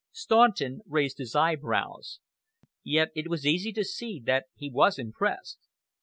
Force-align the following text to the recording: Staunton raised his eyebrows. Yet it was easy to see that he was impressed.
Staunton 0.11 0.81
raised 0.87 1.19
his 1.19 1.35
eyebrows. 1.35 2.19
Yet 2.83 3.11
it 3.13 3.27
was 3.29 3.45
easy 3.45 3.71
to 3.73 3.85
see 3.85 4.19
that 4.25 4.45
he 4.55 4.67
was 4.67 4.97
impressed. 4.97 5.59